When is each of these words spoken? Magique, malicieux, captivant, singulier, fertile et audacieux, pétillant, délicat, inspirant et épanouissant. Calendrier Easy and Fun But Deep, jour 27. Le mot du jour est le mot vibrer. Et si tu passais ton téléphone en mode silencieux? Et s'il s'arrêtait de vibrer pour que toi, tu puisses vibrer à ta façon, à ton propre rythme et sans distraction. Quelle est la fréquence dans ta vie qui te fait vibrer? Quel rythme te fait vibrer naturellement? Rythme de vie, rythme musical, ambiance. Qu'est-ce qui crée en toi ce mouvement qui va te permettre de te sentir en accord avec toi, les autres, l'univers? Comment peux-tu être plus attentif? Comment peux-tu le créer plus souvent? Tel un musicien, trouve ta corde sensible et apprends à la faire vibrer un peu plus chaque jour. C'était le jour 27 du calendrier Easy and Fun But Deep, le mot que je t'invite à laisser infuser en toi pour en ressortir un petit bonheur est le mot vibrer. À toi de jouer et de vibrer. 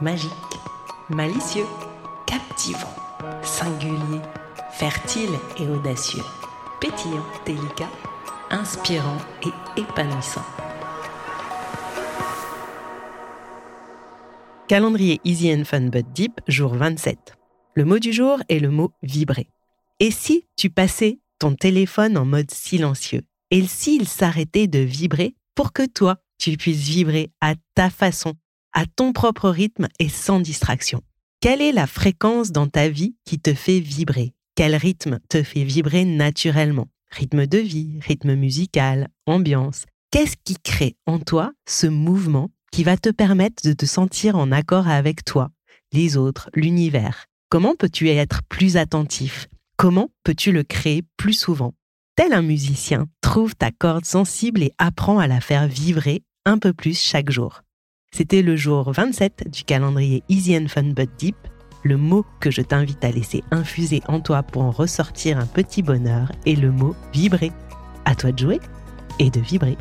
Magique, 0.00 0.30
malicieux, 1.10 1.66
captivant, 2.26 2.94
singulier, 3.42 4.20
fertile 4.72 5.30
et 5.58 5.66
audacieux, 5.66 6.22
pétillant, 6.80 7.24
délicat, 7.46 7.90
inspirant 8.50 9.18
et 9.44 9.80
épanouissant. 9.80 10.44
Calendrier 14.68 15.20
Easy 15.24 15.52
and 15.52 15.64
Fun 15.64 15.88
But 15.88 16.06
Deep, 16.12 16.40
jour 16.48 16.74
27. 16.74 17.36
Le 17.74 17.84
mot 17.84 17.98
du 17.98 18.12
jour 18.12 18.38
est 18.48 18.58
le 18.58 18.70
mot 18.70 18.92
vibrer. 19.02 19.48
Et 20.00 20.10
si 20.10 20.46
tu 20.56 20.70
passais 20.70 21.20
ton 21.38 21.54
téléphone 21.54 22.16
en 22.16 22.24
mode 22.24 22.50
silencieux? 22.50 23.22
Et 23.50 23.66
s'il 23.66 24.08
s'arrêtait 24.08 24.66
de 24.66 24.78
vibrer 24.78 25.34
pour 25.54 25.72
que 25.72 25.84
toi, 25.84 26.16
tu 26.38 26.56
puisses 26.56 26.88
vibrer 26.88 27.30
à 27.40 27.54
ta 27.74 27.90
façon, 27.90 28.32
à 28.72 28.86
ton 28.86 29.12
propre 29.12 29.48
rythme 29.50 29.88
et 29.98 30.08
sans 30.08 30.40
distraction. 30.40 31.02
Quelle 31.40 31.60
est 31.60 31.72
la 31.72 31.86
fréquence 31.86 32.52
dans 32.52 32.68
ta 32.68 32.88
vie 32.88 33.16
qui 33.24 33.40
te 33.40 33.54
fait 33.54 33.80
vibrer? 33.80 34.32
Quel 34.54 34.76
rythme 34.76 35.18
te 35.28 35.42
fait 35.42 35.64
vibrer 35.64 36.04
naturellement? 36.04 36.88
Rythme 37.10 37.46
de 37.46 37.58
vie, 37.58 37.98
rythme 38.00 38.34
musical, 38.34 39.08
ambiance. 39.26 39.84
Qu'est-ce 40.10 40.36
qui 40.44 40.56
crée 40.62 40.96
en 41.06 41.18
toi 41.18 41.52
ce 41.66 41.86
mouvement 41.86 42.50
qui 42.70 42.84
va 42.84 42.96
te 42.96 43.08
permettre 43.08 43.62
de 43.66 43.72
te 43.72 43.86
sentir 43.86 44.36
en 44.36 44.52
accord 44.52 44.88
avec 44.88 45.24
toi, 45.24 45.50
les 45.92 46.16
autres, 46.16 46.50
l'univers? 46.54 47.26
Comment 47.48 47.74
peux-tu 47.74 48.08
être 48.08 48.42
plus 48.48 48.76
attentif? 48.76 49.48
Comment 49.76 50.10
peux-tu 50.22 50.52
le 50.52 50.62
créer 50.62 51.02
plus 51.16 51.34
souvent? 51.34 51.74
Tel 52.14 52.32
un 52.34 52.42
musicien, 52.42 53.06
trouve 53.20 53.54
ta 53.54 53.70
corde 53.70 54.04
sensible 54.04 54.62
et 54.62 54.72
apprends 54.78 55.18
à 55.18 55.26
la 55.26 55.40
faire 55.40 55.66
vibrer 55.66 56.22
un 56.44 56.58
peu 56.58 56.72
plus 56.72 57.00
chaque 57.00 57.30
jour. 57.30 57.62
C'était 58.14 58.42
le 58.42 58.56
jour 58.56 58.92
27 58.92 59.48
du 59.50 59.64
calendrier 59.64 60.22
Easy 60.28 60.54
and 60.54 60.68
Fun 60.68 60.90
But 60.94 61.08
Deep, 61.18 61.36
le 61.82 61.96
mot 61.96 62.26
que 62.40 62.50
je 62.50 62.60
t'invite 62.60 63.02
à 63.02 63.10
laisser 63.10 63.42
infuser 63.50 64.02
en 64.06 64.20
toi 64.20 64.42
pour 64.42 64.60
en 64.62 64.70
ressortir 64.70 65.38
un 65.38 65.46
petit 65.46 65.82
bonheur 65.82 66.30
est 66.44 66.60
le 66.60 66.70
mot 66.70 66.94
vibrer. 67.14 67.52
À 68.04 68.14
toi 68.14 68.30
de 68.30 68.38
jouer 68.38 68.60
et 69.18 69.30
de 69.30 69.40
vibrer. 69.40 69.78